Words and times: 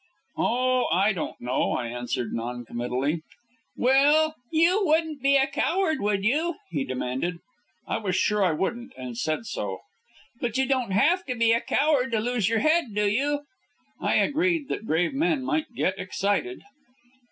"Oh, 0.35 0.87
I 0.91 1.13
don't 1.13 1.39
know," 1.39 1.73
I 1.73 1.85
answered 1.85 2.33
non 2.33 2.65
committally. 2.65 3.21
"Well, 3.77 4.33
you 4.51 4.79
wouldn't 4.83 5.21
be 5.21 5.35
a 5.35 5.45
coward, 5.45 6.01
would 6.01 6.23
you?" 6.25 6.55
he 6.71 6.83
demanded. 6.83 7.37
I 7.87 7.97
was 7.97 8.15
sure 8.15 8.43
I 8.43 8.51
wouldn't 8.51 8.93
and 8.97 9.15
said 9.15 9.45
so. 9.45 9.77
"But 10.39 10.57
you 10.57 10.65
don't 10.67 10.89
have 10.89 11.23
to 11.25 11.35
be 11.35 11.51
a 11.51 11.61
coward 11.61 12.13
to 12.13 12.19
lose 12.19 12.49
your 12.49 12.61
head, 12.65 12.95
do 12.95 13.07
you?" 13.07 13.41
I 14.01 14.15
agreed 14.15 14.69
that 14.69 14.87
brave 14.87 15.13
men 15.13 15.45
might 15.45 15.71
get 15.75 15.99
excited. 15.99 16.63